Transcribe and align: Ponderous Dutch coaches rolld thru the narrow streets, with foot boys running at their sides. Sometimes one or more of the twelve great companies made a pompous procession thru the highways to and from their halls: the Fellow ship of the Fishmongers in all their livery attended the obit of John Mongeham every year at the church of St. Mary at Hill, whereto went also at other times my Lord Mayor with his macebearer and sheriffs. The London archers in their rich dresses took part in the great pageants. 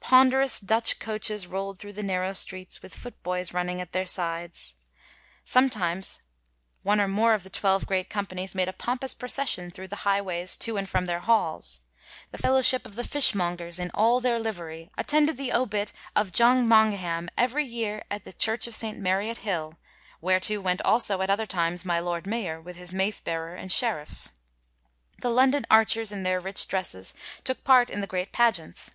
Ponderous 0.00 0.58
Dutch 0.58 0.98
coaches 0.98 1.46
rolld 1.46 1.78
thru 1.78 1.92
the 1.92 2.02
narrow 2.02 2.32
streets, 2.32 2.82
with 2.82 2.96
foot 2.96 3.22
boys 3.22 3.52
running 3.54 3.80
at 3.80 3.92
their 3.92 4.06
sides. 4.06 4.74
Sometimes 5.44 6.18
one 6.82 7.00
or 7.00 7.06
more 7.06 7.32
of 7.32 7.44
the 7.44 7.48
twelve 7.48 7.86
great 7.86 8.10
companies 8.10 8.56
made 8.56 8.66
a 8.68 8.72
pompous 8.72 9.14
procession 9.14 9.70
thru 9.70 9.86
the 9.86 10.02
highways 10.04 10.56
to 10.56 10.76
and 10.76 10.88
from 10.88 11.04
their 11.04 11.20
halls: 11.20 11.78
the 12.32 12.38
Fellow 12.38 12.60
ship 12.60 12.86
of 12.86 12.96
the 12.96 13.04
Fishmongers 13.04 13.78
in 13.78 13.92
all 13.94 14.18
their 14.18 14.40
livery 14.40 14.90
attended 14.98 15.36
the 15.36 15.52
obit 15.52 15.92
of 16.16 16.32
John 16.32 16.66
Mongeham 16.66 17.28
every 17.38 17.64
year 17.64 18.04
at 18.10 18.24
the 18.24 18.32
church 18.32 18.66
of 18.66 18.74
St. 18.74 18.98
Mary 18.98 19.30
at 19.30 19.46
Hill, 19.46 19.78
whereto 20.20 20.60
went 20.60 20.82
also 20.82 21.20
at 21.22 21.30
other 21.30 21.46
times 21.46 21.84
my 21.84 22.00
Lord 22.00 22.26
Mayor 22.26 22.60
with 22.60 22.74
his 22.74 22.92
macebearer 22.92 23.54
and 23.54 23.70
sheriffs. 23.70 24.32
The 25.20 25.30
London 25.30 25.64
archers 25.70 26.10
in 26.10 26.24
their 26.24 26.40
rich 26.40 26.66
dresses 26.66 27.14
took 27.44 27.62
part 27.62 27.90
in 27.90 28.00
the 28.00 28.08
great 28.08 28.32
pageants. 28.32 28.90